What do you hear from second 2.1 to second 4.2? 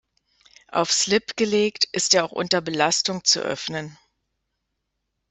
er auch unter Belastung zu öffnen.